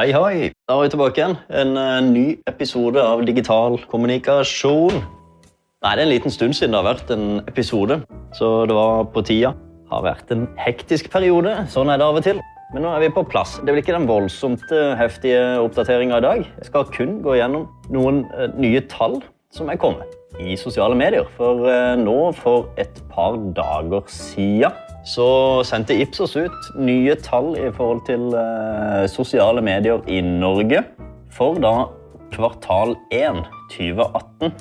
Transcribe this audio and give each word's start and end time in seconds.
Hei, 0.00 0.14
hei. 0.16 0.48
Da 0.64 0.78
er 0.78 0.86
vi 0.86 0.90
tilbake 0.94 1.20
igjen. 1.20 1.34
En 1.52 1.74
uh, 1.76 1.98
ny 2.00 2.22
episode 2.48 3.02
av 3.04 3.20
Digital 3.28 3.74
kommunikasjon. 3.90 4.94
Nei, 4.96 5.90
Det 5.90 5.90
er 5.90 6.00
en 6.06 6.08
liten 6.08 6.32
stund 6.32 6.56
siden 6.56 6.72
det 6.72 6.78
har 6.78 6.86
vært 6.86 7.12
en 7.12 7.42
episode, 7.44 7.98
så 8.32 8.48
det 8.64 8.78
var 8.78 9.10
på 9.12 9.20
tida. 9.28 9.50
Det 9.52 9.92
har 9.92 10.06
vært 10.06 10.32
en 10.32 10.46
hektisk 10.56 11.10
periode. 11.12 11.52
Sånn 11.68 11.92
er 11.92 12.00
det 12.00 12.06
av 12.06 12.16
og 12.16 12.24
til. 12.24 12.40
Men 12.72 12.86
nå 12.86 12.94
er 12.94 13.04
vi 13.04 13.12
på 13.12 13.26
plass. 13.28 13.58
Det 13.60 13.74
blir 13.74 13.84
ikke 13.84 13.98
den 13.98 14.08
voldsomt 14.08 14.64
heftige 14.96 15.42
oppdateringa 15.66 16.16
i 16.16 16.26
dag. 16.30 16.48
Jeg 16.48 16.70
skal 16.70 16.88
kun 16.96 17.18
gå 17.26 17.36
gjennom 17.36 17.68
noen 17.92 18.24
uh, 18.32 18.46
nye 18.56 18.80
tall 18.88 19.20
som 19.52 19.68
er 19.68 19.76
kommet 19.84 20.16
i 20.40 20.56
sosiale 20.56 20.96
medier. 20.96 21.28
For 21.36 21.68
uh, 21.68 21.92
nå, 22.00 22.22
for 22.40 22.72
et 22.80 23.04
par 23.12 23.36
dager 23.52 24.08
siden, 24.08 24.72
så 25.06 25.28
sendte 25.64 25.96
Ipsos 25.96 26.36
ut 26.36 26.72
nye 26.76 27.14
tall 27.24 27.54
i 27.58 27.70
forhold 27.72 28.02
til 28.08 28.34
eh, 28.36 29.06
sosiale 29.08 29.62
medier 29.64 30.02
i 30.10 30.20
Norge 30.24 30.82
for 31.32 31.56
da 31.62 31.88
kvartal 32.34 32.96
1 33.14 33.40
2018. 33.72 34.52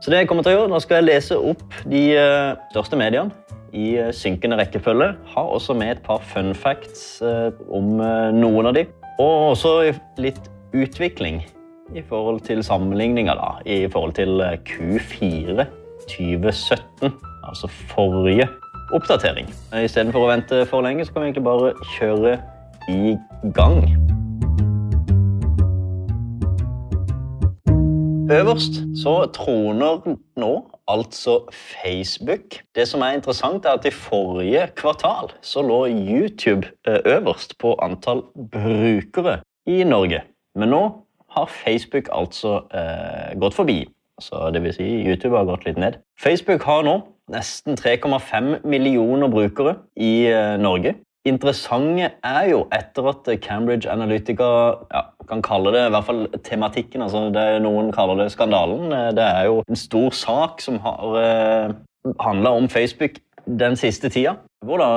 Så 0.00 0.12
det 0.12 0.22
jeg 0.22 0.30
kommer 0.30 0.44
til 0.46 0.54
å 0.54 0.60
gjøre, 0.60 0.72
Nå 0.72 0.80
skal 0.80 1.00
jeg 1.00 1.08
lese 1.10 1.36
opp 1.36 1.80
de 1.90 2.04
eh, 2.16 2.52
største 2.72 2.96
mediene 3.00 3.34
i 3.76 3.92
eh, 4.00 4.12
synkende 4.16 4.60
rekkefølge. 4.60 5.12
Har 5.34 5.50
også 5.56 5.76
med 5.76 5.96
et 5.96 6.04
par 6.06 6.22
fun 6.32 6.54
facts 6.56 7.20
eh, 7.26 7.50
om 7.68 8.00
eh, 8.00 8.30
noen 8.36 8.70
av 8.70 8.78
de. 8.78 8.86
Og 9.20 9.52
også 9.52 9.74
litt 10.22 10.40
utvikling 10.72 11.42
i 11.98 12.02
forhold 12.06 12.40
til 12.46 12.62
sammenligninga, 12.64 13.34
da. 13.36 13.52
I 13.66 13.82
forhold 13.90 14.16
til 14.16 14.40
eh, 14.46 14.56
Q4 14.70 15.66
2017, 16.08 17.12
altså 17.44 17.68
forrige 17.90 18.48
oppdatering. 18.96 19.50
Istedenfor 19.74 20.26
å 20.26 20.30
vente 20.32 20.64
for 20.70 20.84
lenge, 20.86 21.06
så 21.06 21.14
kan 21.14 21.24
vi 21.24 21.32
egentlig 21.32 21.46
bare 21.46 21.74
kjøre 21.96 22.38
i 22.90 23.16
gang. 23.56 23.84
Øverst 28.30 28.76
så 29.02 29.14
troner 29.34 30.16
nå 30.38 30.50
altså 30.88 31.40
Facebook. 31.50 32.60
Det 32.74 32.88
som 32.88 33.02
er 33.02 33.16
interessant, 33.16 33.64
er 33.64 33.78
at 33.78 33.86
i 33.86 33.90
forrige 33.90 34.68
kvartal 34.78 35.32
så 35.42 35.62
lå 35.66 35.86
YouTube 35.86 36.68
eh, 36.86 37.00
øverst 37.16 37.58
på 37.58 37.74
antall 37.82 38.22
brukere 38.52 39.40
i 39.66 39.82
Norge. 39.84 40.22
Men 40.54 40.70
nå 40.74 40.82
har 41.30 41.50
Facebook 41.64 42.08
altså 42.12 42.60
eh, 42.74 43.38
gått 43.40 43.54
forbi. 43.54 43.88
Så 44.20 44.50
det 44.54 44.62
vil 44.62 44.74
si 44.76 44.86
YouTube 45.08 45.36
har 45.36 45.48
gått 45.48 45.64
litt 45.64 45.78
ned. 45.78 45.98
Facebook 46.20 46.62
har 46.62 46.84
nå 46.86 47.00
nesten 47.30 47.78
3,5 47.78 48.66
millioner 48.66 49.30
brukere 49.32 49.76
i 49.96 50.26
eh, 50.30 50.56
Norge. 50.60 50.96
Interessante 51.28 52.06
er 52.24 52.44
jo 52.48 52.62
etter 52.72 53.10
at 53.10 53.26
Cambridge 53.44 53.90
Analytica 53.92 54.46
ja, 54.88 55.02
kan 55.28 55.42
kalle 55.44 55.72
det 55.74 55.82
i 55.86 55.90
hvert 55.92 56.06
fall 56.06 56.22
tematikken, 56.46 57.04
altså 57.04 57.26
det 57.34 57.44
Noen 57.60 57.90
kaller 57.92 58.22
det 58.22 58.30
skandalen. 58.32 58.88
Eh, 58.92 59.10
Det 59.16 59.26
er 59.26 59.50
jo 59.50 59.62
en 59.68 59.76
stor 59.76 60.16
sak 60.16 60.64
som 60.64 60.78
har 60.80 61.18
eh, 61.20 61.74
handla 62.20 62.54
om 62.56 62.68
Facebook 62.68 63.20
den 63.44 63.76
siste 63.76 64.08
tida. 64.08 64.38
Hvor 64.64 64.80
da 64.80 64.88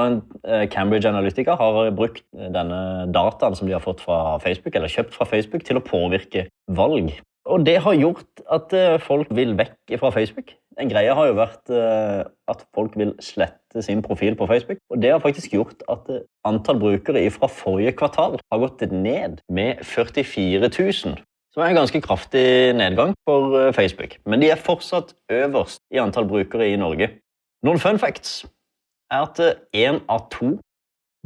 eh, 0.48 0.70
Cambridge 0.70 1.10
Analytica 1.10 1.58
har 1.60 1.92
brukt 1.92 2.24
denne 2.34 3.12
dataen 3.12 3.56
som 3.56 3.68
de 3.68 3.76
har 3.76 3.84
fått 3.84 4.02
fra 4.02 4.38
Facebook, 4.40 4.76
eller 4.76 4.92
kjøpt 4.92 5.16
fra 5.16 5.28
Facebook 5.28 5.64
til 5.68 5.80
å 5.80 5.84
påvirke 5.84 6.48
valg. 6.72 7.12
Og 7.54 7.62
det 7.66 7.76
har 7.86 7.94
gjort 7.94 8.42
at 8.56 8.74
eh, 8.74 9.00
folk 9.02 9.30
vil 9.38 9.54
vekk 9.60 9.94
fra 10.02 10.10
Facebook. 10.16 10.56
En 10.82 10.90
greie 10.90 11.14
har 11.14 11.28
jo 11.30 11.36
vært 11.38 11.70
eh, 11.70 12.24
at 12.50 12.64
folk 12.74 12.96
vil 12.98 13.12
slette 13.22 13.84
sin 13.86 14.02
profil 14.06 14.38
på 14.40 14.48
Facebook. 14.50 14.80
Og 14.90 15.02
det 15.04 15.12
har 15.14 15.22
faktisk 15.22 15.54
gjort 15.54 15.84
at 15.92 16.10
eh, 16.10 16.24
antall 16.50 16.82
brukere 16.82 17.22
fra 17.36 17.50
forrige 17.52 17.94
kvartal 18.00 18.40
har 18.42 18.64
gått 18.64 18.82
ned 18.90 19.44
med 19.54 19.84
44 19.86 20.66
000. 20.66 21.22
Som 21.54 21.62
er 21.62 21.70
en 21.70 21.78
ganske 21.84 22.02
kraftig 22.02 22.74
nedgang 22.74 23.14
for 23.30 23.70
Facebook. 23.78 24.18
Men 24.26 24.42
de 24.42 24.50
er 24.50 24.58
fortsatt 24.58 25.14
øverst 25.30 25.84
i 25.94 26.02
antall 26.02 26.26
brukere 26.26 26.72
i 26.72 26.80
Norge. 26.82 27.12
Noen 27.64 27.78
fun 27.78 28.02
facts 28.02 28.42
er 29.14 29.28
at 29.28 29.38
én 29.78 30.02
av 30.10 30.26
to 30.34 30.56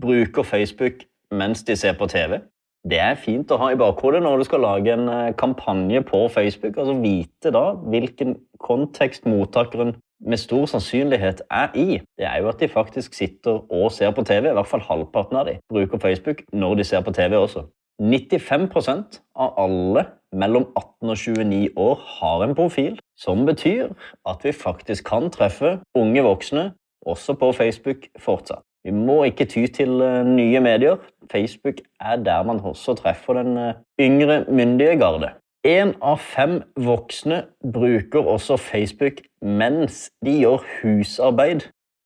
bruker 0.01 0.43
Facebook 0.43 1.07
mens 1.31 1.63
de 1.63 1.79
ser 1.79 1.95
på 1.95 2.09
TV. 2.11 2.41
Det 2.87 2.99
er 3.01 3.17
fint 3.19 3.49
å 3.51 3.57
ha 3.59 3.71
i 3.73 3.79
bakhodet 3.79 4.21
når 4.23 4.41
du 4.41 4.47
skal 4.47 4.61
lage 4.63 4.93
en 4.93 5.07
eh, 5.11 5.35
kampanje 5.37 6.03
på 6.07 6.27
Facebook. 6.31 6.77
altså 6.77 6.93
Vite 7.01 7.51
da 7.51 7.71
hvilken 7.75 8.37
kontekst 8.63 9.25
mottakeren 9.27 9.95
med 10.19 10.39
stor 10.41 10.65
sannsynlighet 10.69 11.41
er 11.51 11.73
i. 11.75 11.99
Det 12.17 12.25
er 12.25 12.41
jo 12.41 12.49
at 12.49 12.61
de 12.61 12.69
faktisk 12.71 13.13
sitter 13.17 13.59
og 13.69 13.91
ser 13.91 14.13
på 14.15 14.23
TV. 14.25 14.49
I 14.49 14.57
hvert 14.57 14.69
fall 14.69 14.85
halvparten 14.85 15.37
av 15.37 15.49
de 15.49 15.57
bruker 15.69 16.01
Facebook 16.01 16.45
når 16.53 16.79
de 16.79 16.87
ser 16.87 17.03
på 17.05 17.13
TV 17.17 17.37
også. 17.37 17.67
95% 18.01 19.21
av 19.35 19.57
alle 19.57 20.05
mellom 20.37 20.67
18 20.75 21.09
og 21.09 21.17
29 21.17 21.69
år 21.81 22.01
har 22.19 22.43
en 22.45 22.55
profil, 22.55 22.99
som 23.17 23.45
betyr 23.47 23.89
at 24.27 24.43
vi 24.45 24.53
faktisk 24.53 25.07
kan 25.09 25.31
treffe 25.33 25.79
unge 25.97 26.23
voksne 26.23 26.71
også 27.07 27.37
på 27.39 27.51
Facebook 27.57 28.09
fortsatt. 28.19 28.66
Vi 28.87 28.93
må 28.95 29.17
ikke 29.27 29.45
ty 29.51 29.65
til 29.75 29.99
eh, 29.99 30.23
nye 30.23 30.59
medier. 30.63 31.01
Facebook 31.31 31.81
er 31.99 32.15
der 32.23 32.43
man 32.47 32.61
også 32.63 32.93
treffer 32.95 33.35
den 33.35 33.57
eh, 33.59 33.73
yngre 33.99 34.45
myndige 34.47 34.95
garde. 34.99 35.33
Én 35.67 35.91
av 36.01 36.21
fem 36.23 36.61
voksne 36.79 37.41
bruker 37.73 38.23
også 38.23 38.55
Facebook 38.57 39.19
mens 39.41 40.05
de 40.23 40.37
gjør 40.39 40.63
husarbeid 40.77 41.65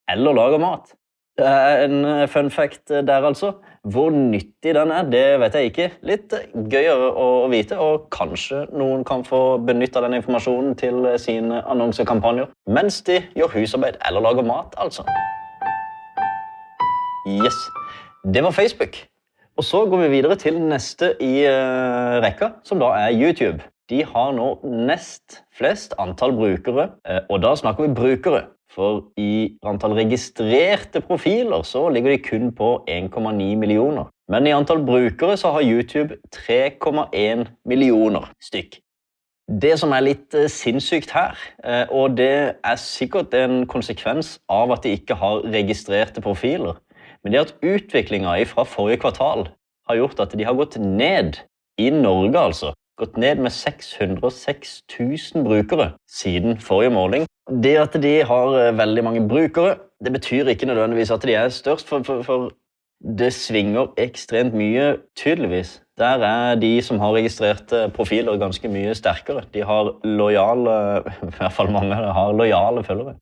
eller 0.09 0.33
lager 0.33 0.57
mat. 0.57 0.95
Det 1.37 1.45
er 1.45 1.83
en 1.85 2.05
eh, 2.05 2.27
fun 2.27 2.49
fact 2.49 2.89
der, 2.89 3.27
altså. 3.29 3.51
Hvor 3.83 4.09
nyttig 4.09 4.73
den 4.75 4.91
er, 4.91 5.03
det 5.03 5.39
vet 5.39 5.57
jeg 5.59 5.69
ikke. 5.69 5.89
Litt 6.01 6.33
gøyere 6.73 7.11
å 7.13 7.27
vite, 7.53 7.77
og 7.77 8.07
kanskje 8.13 8.63
noen 8.73 9.05
kan 9.05 9.21
få 9.25 9.59
benytta 9.69 10.01
den 10.01 10.17
informasjonen 10.17 10.73
til 10.81 11.05
sine 11.21 11.61
annonsekampanjer 11.61 12.49
mens 12.73 13.03
de 13.05 13.21
gjør 13.37 13.53
husarbeid 13.59 14.01
eller 14.09 14.25
lager 14.31 14.49
mat, 14.49 14.73
altså. 14.81 15.05
Yes, 17.27 17.53
Det 18.33 18.43
var 18.43 18.51
Facebook. 18.51 18.95
Og 19.57 19.63
så 19.63 19.85
går 19.85 19.97
vi 20.01 20.07
videre 20.09 20.35
til 20.35 20.55
neste 20.61 21.11
i 21.21 21.43
uh, 21.45 22.17
rekka, 22.23 22.47
som 22.65 22.79
da 22.81 22.87
er 22.97 23.13
YouTube. 23.13 23.61
De 23.89 23.99
har 24.05 24.31
nå 24.33 24.47
nest 24.65 25.43
flest 25.53 25.93
antall 26.01 26.33
brukere, 26.33 26.87
uh, 27.05 27.19
og 27.29 27.43
da 27.43 27.53
snakker 27.55 27.85
vi 27.85 27.93
brukere. 27.93 28.41
For 28.73 29.03
i 29.21 29.53
antall 29.67 29.93
registrerte 29.99 31.01
profiler 31.01 31.61
så 31.67 31.89
ligger 31.89 32.15
de 32.15 32.17
kun 32.25 32.51
på 32.55 32.73
1,9 32.89 33.55
millioner. 33.55 34.09
Men 34.31 34.47
i 34.47 34.55
antall 34.57 34.81
brukere 34.85 35.37
så 35.37 35.51
har 35.51 35.61
YouTube 35.61 36.17
3,1 36.33 37.45
millioner 37.65 38.31
stykk. 38.41 38.79
Det 39.61 39.75
som 39.77 39.93
er 39.93 40.07
litt 40.07 40.33
uh, 40.33 40.47
sinnssykt 40.49 41.13
her, 41.13 41.37
og 41.91 42.17
det 42.17 42.55
er 42.63 42.81
sikkert 42.81 43.33
en 43.37 43.67
konsekvens 43.69 44.39
av 44.49 44.71
at 44.73 44.87
de 44.87 44.95
ikke 44.95 45.19
har 45.19 45.43
registrerte 45.53 46.23
profiler, 46.23 46.79
men 47.23 47.33
det 47.33 47.41
at 47.45 47.55
utviklinga 47.61 48.35
fra 48.49 48.65
forrige 48.65 49.01
kvartal 49.03 49.47
har 49.89 49.99
gjort 49.99 50.19
at 50.23 50.37
de 50.37 50.45
har 50.45 50.57
gått 50.57 50.77
ned 50.77 51.41
i 51.77 51.89
Norge, 51.89 52.39
altså. 52.39 52.73
Gått 52.99 53.17
ned 53.17 53.41
med 53.41 53.51
606 53.51 54.81
000 54.99 55.45
brukere 55.45 55.91
siden 56.09 56.59
forrige 56.61 56.93
måling. 56.93 57.25
Det 57.63 57.77
at 57.81 57.95
de 58.03 58.21
har 58.23 58.57
eh, 58.59 58.77
veldig 58.77 59.03
mange 59.03 59.27
brukere, 59.27 59.77
det 60.03 60.13
betyr 60.13 60.47
ikke 60.47 60.65
nødvendigvis 60.69 61.11
at 61.11 61.23
de 61.25 61.33
er 61.33 61.49
størst, 61.49 61.87
for, 61.87 62.03
for, 62.03 62.21
for 62.21 62.51
det 63.17 63.33
svinger 63.33 63.93
ekstremt 63.97 64.53
mye, 64.53 64.97
tydeligvis. 65.17 65.81
Der 65.97 66.21
er 66.25 66.55
de 66.55 66.81
som 66.81 66.99
har 66.99 67.13
registrerte 67.13 67.89
profiler, 67.95 68.37
ganske 68.37 68.69
mye 68.69 68.93
sterkere. 68.95 69.43
De 69.53 69.63
har 69.65 69.95
lojale 70.05 71.01
i 71.29 71.33
hvert 71.37 71.53
fall 71.53 71.71
mange 71.71 71.95
har 71.95 72.33
lojale 72.37 72.83
følgere. 72.83 73.15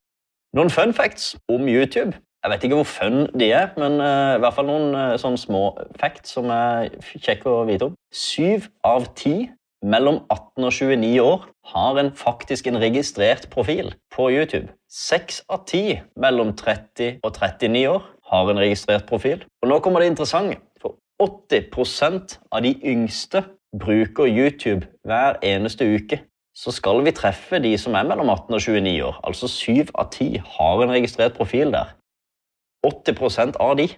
Noen 0.56 0.69
fun 0.74 0.94
facts 0.94 1.36
om 1.50 1.68
YouTube. 1.69 2.18
Jeg 2.40 2.52
vet 2.54 2.64
ikke 2.64 2.78
hvor 2.80 2.88
fun 2.88 3.26
de 3.36 3.50
er, 3.52 3.74
men 3.76 4.00
uh, 4.00 4.38
i 4.38 4.40
hvert 4.40 4.56
fall 4.56 4.70
noen 4.70 4.94
uh, 4.96 5.18
sånne 5.20 5.40
små 5.42 5.64
facts 6.00 6.38
som 6.38 6.48
er 6.56 6.94
kjekke 7.12 7.52
å 7.52 7.66
vite 7.68 7.90
om. 7.90 7.98
Syv 8.16 8.70
av 8.88 9.10
ti 9.20 9.50
mellom 9.84 10.22
18 10.32 10.68
og 10.68 10.72
29 10.72 11.10
år 11.24 11.44
har 11.74 12.00
en 12.00 12.12
faktisk 12.16 12.68
en 12.72 12.80
registrert 12.80 13.50
profil 13.52 13.92
på 14.16 14.30
YouTube. 14.32 14.72
Seks 14.88 15.44
av 15.52 15.66
ti 15.68 16.00
mellom 16.20 16.56
30 16.56 17.20
og 17.24 17.36
39 17.36 17.84
år 17.92 18.08
har 18.32 18.52
en 18.52 18.64
registrert 18.64 19.08
profil. 19.10 19.44
Og 19.64 19.72
nå 19.72 19.80
kommer 19.84 20.04
det 20.04 20.12
interessante. 20.14 20.60
For 20.80 20.96
80% 21.20 22.40
av 22.52 22.64
de 22.64 22.76
yngste 22.88 23.44
bruker 23.76 24.32
YouTube 24.32 24.88
hver 25.04 25.40
eneste 25.44 25.88
uke. 25.92 26.24
Så 26.56 26.72
skal 26.76 27.04
vi 27.06 27.16
treffe 27.16 27.60
de 27.64 27.76
som 27.80 27.96
er 27.96 28.08
mellom 28.08 28.32
18 28.32 28.56
og 28.56 28.62
29 28.64 28.98
år. 29.06 29.20
Altså 29.24 29.48
syv 29.52 29.94
av 29.96 30.10
ti 30.16 30.34
har 30.40 30.84
en 30.84 30.92
registrert 30.92 31.38
profil 31.38 31.72
der. 31.76 31.96
80% 32.86 33.60
av 33.60 33.76
de 33.80 33.90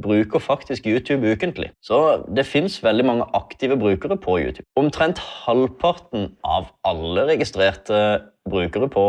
bruker 0.00 0.38
faktisk 0.40 0.86
YouTube 0.86 1.32
ukentlig. 1.32 1.70
Så 1.82 2.24
det 2.36 2.46
fins 2.48 2.78
veldig 2.84 3.04
mange 3.04 3.26
aktive 3.34 3.76
brukere 3.76 4.16
på 4.16 4.38
YouTube. 4.40 4.66
Omtrent 4.76 5.18
halvparten 5.18 6.32
av 6.44 6.70
alle 6.84 7.26
registrerte 7.34 8.20
brukere 8.48 8.88
på 8.88 9.04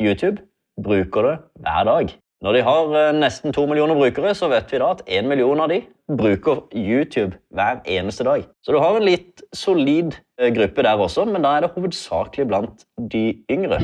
YouTube 0.00 0.40
bruker 0.80 1.22
det 1.28 1.36
hver 1.60 1.84
dag. 1.84 2.16
Når 2.40 2.56
de 2.56 2.60
har 2.64 2.94
eh, 2.96 3.12
nesten 3.12 3.52
to 3.52 3.66
millioner 3.68 3.98
brukere, 3.98 4.32
så 4.34 4.48
vet 4.48 4.72
vi 4.72 4.80
da 4.80 4.94
at 4.94 5.02
én 5.04 5.28
million 5.28 5.60
av 5.60 5.68
de 5.68 5.82
bruker 6.16 6.64
YouTube 6.72 7.36
hver 7.52 7.82
eneste 7.84 8.24
dag. 8.24 8.48
Så 8.64 8.72
du 8.72 8.80
har 8.80 8.96
en 8.96 9.04
litt 9.04 9.44
solid 9.52 10.16
eh, 10.40 10.48
gruppe 10.56 10.88
der 10.88 11.04
også, 11.04 11.28
men 11.28 11.44
da 11.44 11.58
er 11.58 11.66
det 11.66 11.74
hovedsakelig 11.76 12.48
blant 12.48 12.88
de 13.12 13.26
yngre. 13.52 13.82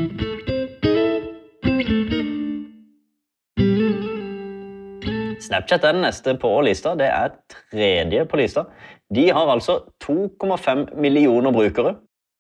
Snapchat 5.47 5.85
er 5.85 5.95
den 5.95 6.05
neste 6.07 6.35
på 6.41 6.51
lista. 6.67 6.97
Det 6.99 7.07
er 7.07 7.37
tredje 7.53 8.27
på 8.27 8.41
lista. 8.41 8.67
De 9.15 9.29
har 9.31 9.53
altså 9.53 9.81
2,5 10.03 10.89
millioner 10.99 11.55
brukere. 11.55 11.97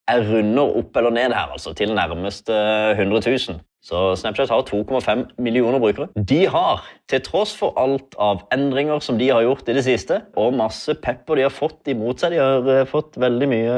Jeg 0.06 0.26
runder 0.29 0.76
opp 0.79 0.97
eller 0.97 1.11
ned 1.11 1.35
her 1.35 1.55
altså, 1.55 1.73
til 1.75 1.94
nærmeste 1.94 2.55
100 2.99 3.23
000. 3.26 3.58
Så 3.87 3.99
Snapchat 4.19 4.50
har 4.50 4.64
2,5 4.67 5.25
millioner 5.38 5.79
brukere. 5.79 6.08
De 6.29 6.47
har, 6.50 6.82
til 7.11 7.20
tross 7.23 7.53
for 7.55 7.75
alt 7.79 8.17
av 8.19 8.43
endringer 8.55 9.03
som 9.03 9.19
de 9.19 9.29
har 9.31 9.44
gjort 9.47 9.69
i 9.70 9.76
det 9.76 9.85
siste, 9.87 10.20
og 10.35 10.56
masse 10.58 10.94
pepper 11.03 11.38
de 11.38 11.44
har 11.47 11.55
fått 11.55 11.87
imot 11.93 12.23
seg, 12.23 12.35
de 12.35 12.41
har 12.43 12.70
eh, 12.73 12.88
fått 12.91 13.14
veldig 13.23 13.50
mye 13.50 13.76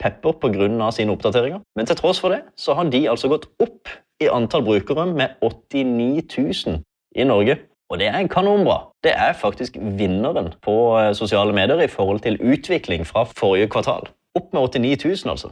pepper 0.00 0.38
pga. 0.40 0.88
sine 0.96 1.12
oppdateringer, 1.12 1.60
men 1.76 1.88
til 1.88 2.00
tross 2.00 2.20
for 2.20 2.32
det 2.32 2.46
så 2.56 2.78
har 2.78 2.88
de 2.88 3.04
altså 3.12 3.28
gått 3.28 3.50
opp 3.60 3.92
i 4.22 4.30
antall 4.32 4.64
brukere 4.64 5.04
med 5.10 5.36
89 5.44 6.24
000 6.38 6.80
i 7.16 7.28
Norge. 7.28 7.58
Og 7.92 7.98
det 8.00 8.06
er 8.08 8.26
kanonbra. 8.26 8.78
Det 9.04 9.12
er 9.12 9.32
faktisk 9.36 9.76
vinneren 9.76 10.54
på 10.64 10.98
eh, 10.98 11.14
sosiale 11.14 11.52
medier 11.52 11.80
i 11.84 11.90
forhold 11.92 12.20
til 12.24 12.38
utvikling 12.40 13.06
fra 13.06 13.26
forrige 13.28 13.68
kvartal. 13.68 14.08
Opp 14.34 14.52
med 14.52 14.60
89 14.60 15.04
000, 15.24 15.30
altså. 15.30 15.50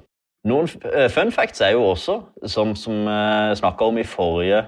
Noen 0.49 0.71
eh, 0.89 1.11
fun 1.13 1.33
facts 1.37 1.61
er 1.61 1.75
jo 1.77 1.83
også, 1.85 2.17
som, 2.49 2.73
uh, 2.73 3.13
eh, 3.13 3.57
snakka 3.61 3.85
om 3.85 3.99
i 3.99 4.07
forrige 4.09 4.65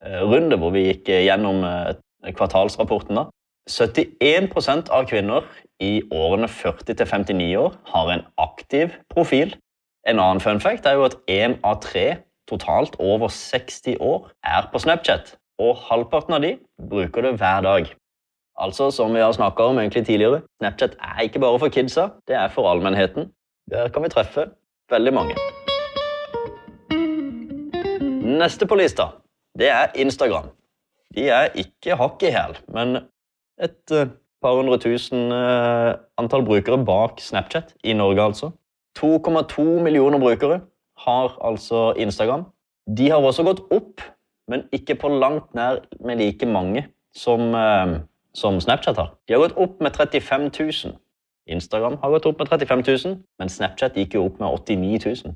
runde, 0.00 0.56
hvor 0.56 0.70
vi 0.72 0.86
gikk 0.86 1.10
gjennom 1.12 1.58
kvartalsrapporten, 2.24 3.18
da. 3.18 3.26
71% 3.68 4.88
av 4.96 5.04
kvinner 5.10 5.44
i 5.84 5.98
årene 6.08 6.48
40 6.48 6.94
til 6.94 7.10
59 7.10 7.50
år 7.60 7.74
har 7.90 8.12
en 8.14 8.22
aktiv 8.40 8.94
profil. 9.12 9.52
En 10.08 10.22
annen 10.22 10.40
fun 10.40 10.62
fact 10.64 10.88
er 10.88 10.96
jo 10.96 11.04
at 11.10 11.18
én 11.28 11.58
av 11.60 11.82
tre 11.84 12.06
totalt 12.48 12.96
over 12.96 13.28
60 13.28 14.00
år 14.00 14.30
er 14.40 14.70
på 14.72 14.80
Snapchat 14.80 15.34
og 15.60 15.76
halvparten 15.88 16.36
av 16.36 16.44
de 16.44 16.54
bruker 16.90 17.26
det 17.26 17.36
hver 17.40 17.64
dag. 17.66 17.90
Altså, 18.60 18.90
som 18.92 19.12
vi 19.14 19.22
har 19.22 19.32
snakka 19.32 19.70
om 19.70 19.78
egentlig 19.80 20.06
tidligere, 20.06 20.42
Snapchat 20.60 20.96
er 21.00 21.24
ikke 21.24 21.40
bare 21.40 21.58
for 21.60 21.72
kidsa, 21.72 22.08
det 22.28 22.36
er 22.36 22.48
for 22.52 22.68
allmennheten. 22.70 23.30
Der 23.70 23.88
kan 23.88 24.04
vi 24.04 24.12
treffe 24.12 24.50
veldig 24.90 25.12
mange. 25.14 25.36
Neste 28.40 28.66
på 28.66 28.78
lista, 28.80 29.10
det 29.58 29.68
er 29.68 29.92
Instagram. 29.94 30.50
De 31.16 31.28
er 31.28 31.56
ikke 31.58 31.96
hakk 31.98 32.22
i 32.22 32.32
hæl, 32.34 32.56
men 32.74 33.00
et 33.60 33.94
uh, 33.96 34.06
par 34.42 34.56
hundre 34.56 34.78
tusen 34.78 35.32
uh, 35.32 35.96
antall 36.20 36.44
brukere 36.46 36.78
bak 36.84 37.20
Snapchat 37.20 37.74
i 37.84 37.92
Norge, 37.92 38.22
altså. 38.22 38.50
2,2 38.98 39.62
millioner 39.82 40.18
brukere 40.18 40.60
har 40.98 41.36
altså 41.44 41.92
Instagram. 41.96 42.44
De 42.96 43.10
har 43.10 43.22
også 43.22 43.44
gått 43.46 43.60
opp 43.70 44.02
men 44.50 44.66
ikke 44.74 44.98
på 44.98 45.10
langt 45.12 45.54
nær 45.54 45.80
med 46.04 46.18
like 46.18 46.46
mange 46.46 46.86
som, 47.14 47.54
eh, 47.54 48.00
som 48.34 48.60
Snapchat 48.60 48.98
har. 48.98 49.14
De 49.28 49.34
har 49.34 49.44
gått 49.44 49.56
opp 49.56 49.80
med 49.80 49.94
35 49.94 50.50
000. 50.58 50.96
Instagram 51.50 51.98
har 52.02 52.10
gått 52.10 52.26
opp 52.26 52.38
med 52.38 52.50
35 52.50 52.82
000, 53.06 53.16
men 53.38 53.48
Snapchat 53.48 53.96
gikk 53.98 54.14
jo 54.14 54.26
opp 54.26 54.40
med 54.42 54.48
89 54.48 55.00
000. 55.24 55.34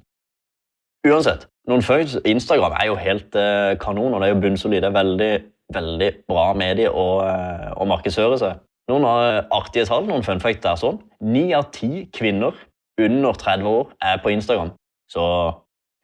Uansett, 1.04 1.48
noen 1.68 1.82
følelser, 1.84 2.22
Instagram 2.24 2.76
er 2.80 2.86
jo 2.88 2.94
helt 3.00 3.36
eh, 3.36 3.74
kanon, 3.80 4.14
og 4.14 4.20
det 4.20 4.28
er 4.28 4.34
jo 4.34 4.40
bunnsolid. 4.40 4.82
Det 4.82 4.90
er 4.90 5.00
veldig, 5.00 5.32
veldig 5.74 6.12
bra 6.28 6.46
medie 6.56 6.90
å, 6.90 7.08
eh, 7.24 7.72
å 7.76 7.88
markedsføre 7.88 8.38
seg. 8.40 8.62
Noen 8.88 9.06
artige 9.08 9.86
tall, 9.88 10.04
noen 10.08 10.24
fun 10.24 10.40
fact 10.40 10.66
er 10.68 10.76
sånn. 10.76 10.98
Ni 11.24 11.52
av 11.56 11.70
ti 11.72 12.06
kvinner 12.12 12.56
under 13.00 13.32
30 13.32 13.68
år 13.68 13.92
er 14.04 14.18
på 14.22 14.32
Instagram. 14.34 14.74
Så 15.08 15.24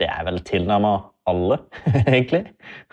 det 0.00 0.08
er 0.08 0.24
vel 0.26 0.40
tilnærma 0.48 0.96
alle, 1.30 1.58
egentlig. 2.08 2.44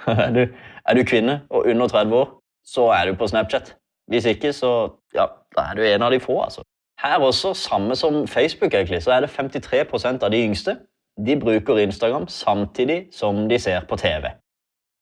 Er 0.07 0.31
du, 0.35 0.43
er 0.85 0.97
du, 0.97 1.03
kvinne 1.07 1.41
og 1.49 1.65
under 1.65 1.87
30 1.87 2.15
år, 2.15 2.33
så 2.65 2.89
er 2.93 3.09
du 3.09 3.17
på 3.17 3.27
Snapchat. 3.27 3.75
Hvis 4.11 4.25
ikke, 4.25 4.53
så 4.53 4.89
ja, 5.15 5.25
da 5.55 5.69
er 5.71 5.75
du 5.75 5.83
en 5.83 6.05
av 6.05 6.11
de 6.11 6.19
få. 6.19 6.41
altså. 6.41 6.63
Her 7.01 7.19
også, 7.19 7.53
samme 7.53 7.95
som 7.95 8.27
Facebook, 8.27 8.73
egentlig, 8.73 9.03
så 9.03 9.11
er 9.11 9.25
det 9.25 9.29
53% 9.29 10.23
av 10.23 10.31
de 10.31 10.43
yngste 10.43 10.77
de 11.25 11.39
bruker 11.39 11.77
Instagram 11.77 12.27
samtidig 12.27 13.07
som 13.11 13.49
de 13.49 13.59
ser 13.59 13.85
på 13.89 13.95
TV. 13.95 14.29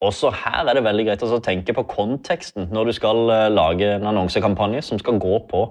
Også 0.02 0.30
her 0.30 0.66
er 0.68 0.74
det 0.74 0.84
veldig 0.84 1.06
greit 1.08 1.24
å 1.24 1.40
tenke 1.44 1.74
på 1.74 1.86
konteksten 1.90 2.70
når 2.72 2.90
du 2.90 2.94
skal 2.98 3.30
eh, 3.32 3.50
lage 3.52 3.96
en 3.96 4.08
annonsekampanje 4.12 4.82
som 4.82 5.00
skal 5.00 5.20
gå 5.20 5.40
på 5.50 5.66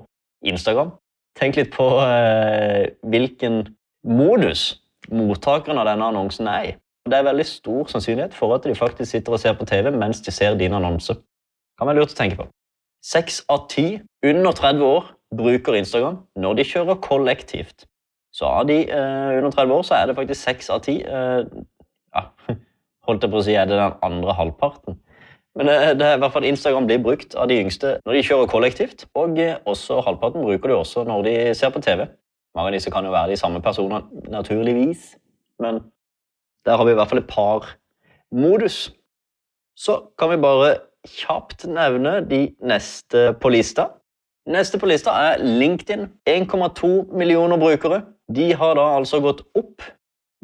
Instagram. 0.45 0.95
Tenk 1.39 1.59
litt 1.59 1.73
på 1.75 1.87
eh, 2.05 2.93
hvilken 3.03 3.63
modus 4.05 4.84
mottakeren 5.13 5.81
av 5.81 5.89
denne 5.89 6.09
annonsen 6.13 6.49
er 6.51 6.71
i. 6.71 6.75
Det 7.05 7.19
er 7.19 7.27
veldig 7.27 7.45
stor 7.45 7.89
sannsynlighet 7.93 8.35
for 8.37 8.55
at 8.57 8.65
de 8.65 8.75
faktisk 8.77 9.11
sitter 9.11 9.37
og 9.37 9.41
ser 9.43 9.57
på 9.59 9.67
TV 9.69 9.91
mens 9.93 10.23
de 10.25 10.33
ser 10.33 10.57
din 10.57 10.73
annonse. 10.73 11.17
Kan 11.79 11.91
være 11.91 12.01
lurt 12.01 12.15
å 12.15 12.19
tenke 12.19 12.39
på. 12.39 12.47
Seks 13.05 13.43
av 13.53 13.67
ti 13.69 13.99
under 14.25 14.57
30 14.57 14.87
år 14.87 15.11
bruker 15.37 15.77
Instagram 15.77 16.23
når 16.41 16.61
de 16.61 16.69
kjører 16.71 17.03
kollektivt. 17.05 17.85
Så 18.35 18.49
av 18.49 18.65
de 18.67 18.81
eh, 18.89 19.37
under 19.39 19.53
30 19.53 19.77
år 19.77 19.85
så 19.87 19.99
er 19.99 20.09
det 20.09 20.17
faktisk 20.17 20.41
seks 20.41 20.71
av 20.73 20.81
ti 20.87 20.97
eh, 21.03 21.43
ja, 22.15 22.25
Holdt 23.05 23.27
jeg 23.27 23.35
på 23.35 23.43
å 23.43 23.45
si 23.45 23.53
er 23.53 23.69
det 23.69 23.77
den 23.77 23.99
andre 24.07 24.33
halvparten. 24.33 24.97
Men 25.55 25.69
det, 25.69 25.77
det 26.01 26.07
er 26.09 26.17
i 26.17 26.21
hvert 26.23 26.33
fall 26.35 26.47
Instagram 26.49 26.87
blir 26.89 27.03
brukt 27.05 27.37
av 27.37 27.51
de 27.51 27.61
yngste 27.61 27.99
når 28.03 28.17
de 28.17 28.23
kjører 28.27 28.51
kollektivt. 28.51 29.05
Og 29.21 29.37
eh, 29.39 29.59
også 29.69 30.01
halvparten 30.07 30.43
bruker 30.43 30.73
de 30.73 30.79
også 30.81 31.05
når 31.07 31.27
de 31.29 31.35
ser 31.59 31.75
på 31.75 31.85
TV. 31.85 32.07
Mange 32.55 32.71
av 32.71 32.77
disse 32.77 32.91
kan 32.95 33.07
jo 33.07 33.13
være 33.15 33.35
de 33.35 33.39
samme 33.39 33.61
personene, 33.63 34.05
naturligvis. 34.31 35.17
Men 35.63 35.83
der 36.67 36.77
har 36.77 36.87
vi 36.87 36.95
i 36.95 36.99
hvert 36.99 37.11
fall 37.11 37.23
et 37.23 37.31
par 37.31 37.75
modus. 38.33 38.93
Så 39.77 39.99
kan 40.19 40.31
vi 40.31 40.41
bare 40.43 40.77
kjapt 41.05 41.67
nevne 41.67 42.21
de 42.31 42.47
neste 42.63 43.33
på 43.41 43.51
lista. 43.53 43.89
Neste 44.49 44.79
på 44.79 44.87
lista 44.87 45.11
er 45.11 45.43
LinkedIn. 45.43 46.07
1,2 46.29 47.17
millioner 47.17 47.59
brukere. 47.59 48.03
De 48.35 48.53
har 48.55 48.79
da 48.79 48.87
altså 48.97 49.21
gått 49.21 49.43
opp 49.55 49.83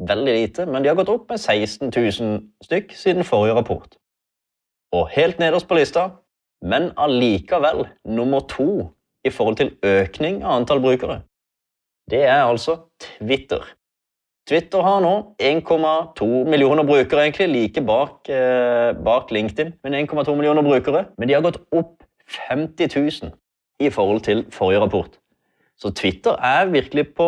veldig 0.07 0.33
lite, 0.33 0.65
men 0.65 0.83
de 0.83 0.89
har 0.89 0.97
gått 0.97 1.09
opp 1.13 1.29
med 1.29 1.39
16 1.39 1.91
000 1.93 2.39
stykk 2.65 2.93
siden 2.97 3.25
forrige 3.25 3.55
rapport. 3.57 3.97
Og 4.91 5.09
helt 5.13 5.39
nederst 5.39 5.69
på 5.69 5.77
lista, 5.77 6.07
men 6.61 6.91
allikevel 6.97 7.85
nummer 8.05 8.43
to 8.49 8.91
i 9.25 9.29
forhold 9.29 9.59
til 9.61 9.73
økning 9.85 10.41
av 10.43 10.59
antall 10.59 10.81
brukere, 10.81 11.21
det 12.11 12.25
er 12.27 12.43
altså 12.43 12.77
Twitter. 12.99 13.63
Twitter 14.49 14.81
har 14.83 14.99
nå 15.03 15.13
1,2 15.39 16.27
millioner 16.49 16.83
brukere, 16.83 17.23
egentlig, 17.23 17.47
like 17.49 17.81
bak, 17.85 18.29
eh, 18.29 18.91
bak 19.05 19.31
LinkedIn. 19.31 19.73
Men 19.83 19.93
1,2 19.93 20.35
millioner 20.35 20.61
brukere. 20.61 21.05
Men 21.17 21.29
de 21.29 21.33
har 21.33 21.45
gått 21.45 21.61
opp 21.71 22.03
50 22.49 22.89
000 23.21 23.31
i 23.79 23.89
forhold 23.89 24.21
til 24.21 24.45
forrige 24.51 24.81
rapport. 24.81 25.19
Så 25.77 25.89
Twitter 25.95 26.31
er 26.31 26.65
virkelig 26.69 27.07
på 27.17 27.27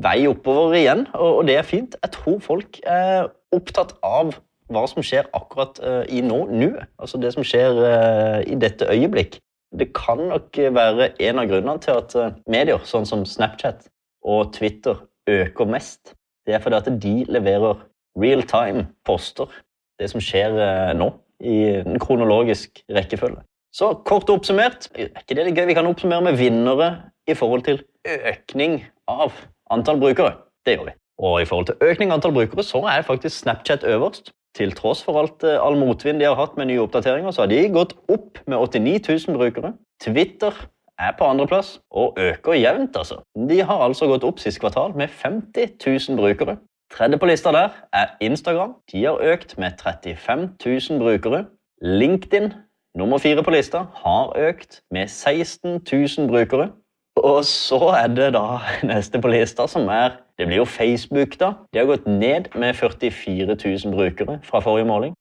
vei 0.00 0.26
oppover 0.26 0.72
igjen, 0.78 1.06
og, 1.14 1.36
og 1.36 1.46
det 1.46 1.56
er 1.56 1.66
fint. 1.68 1.96
Jeg 2.02 2.12
tror 2.12 2.38
folk 2.40 2.78
er 2.86 3.26
opptatt 3.52 3.96
av 4.02 4.36
hva 4.72 4.84
som 4.88 5.04
skjer 5.04 5.26
akkurat 5.36 5.80
eh, 5.84 6.04
i 6.16 6.22
nå, 6.24 6.38
nå. 6.52 6.70
Altså 6.98 7.20
det 7.20 7.34
som 7.34 7.44
skjer 7.44 7.82
eh, 7.88 8.38
i 8.52 8.56
dette 8.60 8.88
øyeblikk. 8.88 9.40
Det 9.74 9.90
kan 9.96 10.22
nok 10.30 10.54
være 10.70 11.10
en 11.26 11.42
av 11.42 11.50
grunnene 11.50 11.80
til 11.82 11.98
at 11.98 12.12
uh, 12.14 12.28
medier 12.46 12.78
sånn 12.86 13.08
som 13.10 13.24
Snapchat 13.26 13.88
og 14.24 14.52
Twitter 14.56 15.04
øker 15.30 15.68
mest. 15.68 16.14
Det 16.46 16.54
er 16.54 16.62
fordi 16.62 16.76
at 16.76 17.02
de 17.02 17.14
leverer 17.28 17.84
real 18.20 18.42
time 18.42 18.86
poster, 19.04 19.50
det 19.98 20.10
som 20.10 20.22
skjer 20.22 20.56
eh, 20.60 20.92
nå, 20.96 21.10
i 21.44 21.56
en 21.80 21.98
kronologisk 22.00 22.82
rekkefølge. 22.92 23.42
Så 23.74 23.90
kort 24.06 24.30
oppsummert, 24.30 24.86
er 24.94 25.10
ikke 25.10 25.34
det 25.34 25.48
litt 25.48 25.58
gøy? 25.58 25.66
Vi 25.72 25.74
kan 25.76 25.88
oppsummere 25.90 26.22
med 26.28 26.38
vinnere 26.38 26.90
i 27.26 27.34
forhold 27.34 27.64
til 27.66 27.80
økning 28.06 28.84
av 29.10 29.34
antall 29.74 29.98
brukere. 29.98 30.36
Det 30.64 30.76
gjør 30.76 30.90
vi. 30.92 30.94
Og 31.24 31.40
i 31.42 31.48
forhold 31.48 31.70
til 31.70 31.88
økning 31.90 32.12
av 32.12 32.20
antall 32.20 32.36
brukere 32.36 32.64
så 32.66 32.84
er 32.90 33.06
faktisk 33.06 33.42
Snapchat 33.42 33.86
øverst. 33.88 34.30
Til 34.54 34.70
tross 34.78 35.00
for 35.02 35.18
alt, 35.18 35.42
eh, 35.42 35.58
all 35.58 35.74
motvind 35.74 36.20
de 36.22 36.28
har 36.28 36.38
hatt 36.38 36.54
med 36.56 36.68
nye 36.70 36.84
oppdateringer, 36.84 37.34
så 37.34 37.42
har 37.42 37.50
de 37.50 37.64
gått 37.74 37.96
opp 38.08 38.38
med 38.46 38.58
89 38.58 39.26
000 39.26 39.38
brukere. 39.40 39.72
Twitter 40.02 40.54
er 40.98 41.12
på 41.18 41.24
andreplass 41.24 41.80
og 41.90 42.16
øker 42.18 42.52
jevnt. 42.52 42.96
altså. 42.96 43.20
De 43.48 43.60
har 43.62 43.82
altså 43.84 44.06
gått 44.06 44.24
opp 44.24 44.38
sist 44.38 44.60
kvartal 44.60 44.96
med 44.96 45.08
50 45.08 46.08
000 46.08 46.18
brukere. 46.18 46.56
Tredje 46.92 47.18
på 47.18 47.26
lista 47.26 47.52
der 47.52 47.68
er 47.92 48.06
Instagram. 48.20 48.74
De 48.92 49.04
har 49.04 49.18
økt 49.32 49.58
med 49.58 49.72
35 49.82 50.50
000 50.90 50.98
brukere. 50.98 51.44
LinkedIn, 51.82 52.52
nummer 52.94 53.18
fire 53.18 53.42
på 53.42 53.50
lista, 53.50 53.86
har 53.94 54.32
økt 54.48 54.82
med 54.90 55.08
16 55.08 55.80
000 55.92 56.28
brukere. 56.28 56.70
Og 57.16 57.44
så 57.44 57.78
er 58.02 58.06
det 58.06 58.32
da 58.34 58.58
neste 58.92 59.20
på 59.20 59.28
lista, 59.28 59.66
som 59.66 59.88
er 59.88 60.20
Det 60.38 60.46
blir 60.46 60.56
jo 60.56 60.64
Facebook, 60.64 61.38
da. 61.40 61.52
De 61.72 61.78
har 61.78 61.86
gått 61.86 62.06
ned 62.06 62.44
med 62.58 62.74
44 62.74 63.46
000 63.46 63.94
brukere 63.94 64.40
fra 64.42 64.60
forrige 64.60 64.84
måling. 64.84 65.14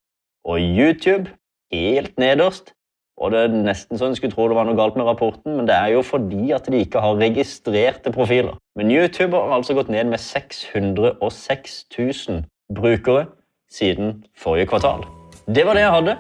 Og 0.46 0.60
YouTube 0.60 1.30
helt 1.72 2.18
nederst. 2.18 2.74
Og 3.22 3.32
det 3.34 3.44
er 3.44 3.54
nesten 3.54 4.00
så 4.00 4.08
en 4.10 4.16
skulle 4.18 4.34
tro 4.34 4.48
det 4.50 4.58
var 4.58 4.66
noe 4.68 4.78
galt 4.78 4.98
med 4.98 5.06
rapporten, 5.06 5.56
men 5.58 5.68
det 5.70 5.76
er 5.76 5.94
jo 5.94 6.02
fordi 6.06 6.50
at 6.56 6.66
de 6.72 6.82
ikke 6.82 7.02
har 7.04 7.20
registrerte 7.20 8.12
profiler. 8.14 8.58
Men 8.80 8.92
YouTube 8.92 9.38
har 9.38 9.54
altså 9.60 9.76
gått 9.78 9.92
ned 9.94 10.10
med 10.10 10.22
606 10.22 11.78
000 11.94 12.42
brukere 12.74 13.28
siden 13.72 14.24
forrige 14.38 14.72
kvartal. 14.74 15.06
Det 15.46 15.66
var 15.68 15.78
det 15.78 15.86
jeg 15.86 15.96
hadde. 15.98 16.18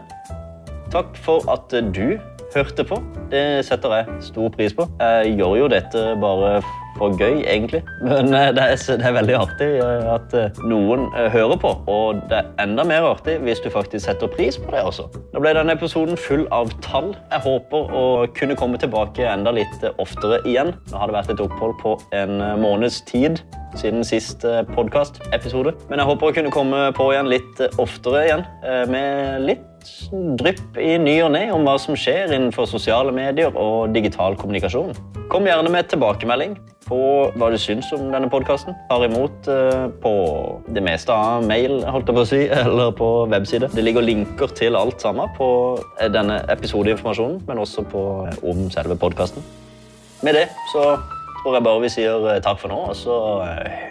Takk 0.93 1.17
for 1.25 1.49
at 1.49 1.73
du 1.95 2.19
hørte 2.53 2.85
på. 2.85 3.01
Det 3.31 3.65
setter 3.65 3.97
jeg 3.97 4.23
stor 4.29 4.53
pris 4.53 4.75
på. 4.77 4.85
Jeg 5.01 5.37
gjør 5.39 5.55
jo 5.63 5.69
dette 5.73 6.05
bare 6.21 6.59
for 7.03 7.17
gøy, 7.19 7.41
egentlig. 7.43 7.81
Men 8.01 8.31
eh, 8.33 8.49
det 8.55 8.63
er, 8.63 8.77
det 8.99 9.07
er 9.07 9.15
veldig 9.17 9.35
artig 9.37 9.69
eh, 9.83 10.05
at 10.13 10.35
eh, 10.37 10.61
noen 10.69 11.09
hører 11.33 11.57
på. 11.59 11.73
Og 11.91 12.21
det 12.31 12.39
er 12.39 12.51
enda 12.63 12.85
mer 12.87 13.07
artig 13.11 13.39
hvis 13.43 13.63
du 13.63 13.69
faktisk 13.73 14.05
setter 14.05 14.31
pris 14.31 14.59
på 14.59 14.71
det 14.73 14.83
også. 14.87 15.09
Nå 15.33 15.43
ble 15.43 15.55
denne 15.57 15.75
episoden 15.75 16.19
full 16.19 16.45
av 16.55 16.71
tall. 16.85 17.11
Jeg 17.31 17.43
håper 17.47 17.91
å 17.91 18.05
kunne 18.37 18.57
komme 18.59 18.79
tilbake 18.81 19.27
enda 19.27 19.53
litt 19.55 19.83
oftere 19.97 20.39
igjen. 20.47 20.73
Nå 20.91 21.01
har 21.01 21.11
det 21.11 21.19
vært 21.19 21.35
et 21.35 21.43
opphold 21.43 21.75
på 21.81 21.97
en 22.15 22.39
måneds 22.61 23.01
tid 23.09 23.41
siden 23.79 24.05
siste 24.05 24.61
podkast-episode. 24.75 25.73
Men 25.89 25.99
jeg 25.99 26.09
håper 26.11 26.29
å 26.29 26.35
kunne 26.35 26.53
komme 26.53 26.87
på 26.95 27.09
igjen 27.09 27.31
litt 27.31 27.61
oftere 27.81 28.27
igjen 28.27 28.43
med 28.91 29.47
litt 29.49 29.69
drypp 30.39 30.77
i 30.79 30.93
ny 31.01 31.17
og 31.25 31.33
ne 31.33 31.47
om 31.55 31.65
hva 31.67 31.75
som 31.81 31.97
skjer 31.97 32.31
innenfor 32.35 32.69
sosiale 32.69 33.11
medier 33.15 33.55
og 33.57 33.93
digital 33.95 34.37
kommunikasjon. 34.39 34.93
Kom 35.33 35.49
gjerne 35.49 35.71
med 35.73 35.89
tilbakemelding 35.91 36.55
på 36.87 36.99
hva 37.37 37.49
du 37.53 37.57
syns 37.61 37.89
om 37.95 38.09
denne 38.13 38.29
podkasten. 38.31 38.75
Tar 38.89 39.05
imot 39.07 39.49
uh, 39.49 39.87
på 40.03 40.13
det 40.75 40.83
meste 40.85 41.15
av 41.15 41.45
mail 41.47 41.81
holdt 41.85 42.11
jeg 42.11 42.17
på 42.17 42.25
å 42.25 42.29
si, 42.29 42.41
eller 42.63 42.93
på 42.97 43.09
webside. 43.31 43.71
Det 43.73 43.85
ligger 43.85 44.05
linker 44.05 44.53
til 44.57 44.77
alt 44.79 45.03
sammen 45.03 45.31
på 45.37 45.49
eh, 45.99 46.09
denne 46.11 46.41
episodeinformasjonen, 46.53 47.41
men 47.47 47.63
også 47.63 47.85
på, 47.89 48.05
uh, 48.27 48.45
om 48.49 48.67
selve 48.73 48.99
podkasten. 48.99 49.45
Med 50.23 50.39
det 50.39 50.47
så 50.71 50.93
tror 51.41 51.57
jeg 51.57 51.65
bare 51.65 51.83
vi 51.83 51.91
sier 51.91 52.29
takk 52.43 52.61
for 52.61 52.71
nå, 52.71 52.79
og 52.93 52.95
så 52.95 53.17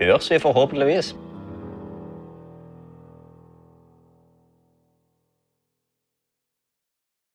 høres 0.00 0.30
vi 0.32 0.40
forhåpentligvis 0.40 1.12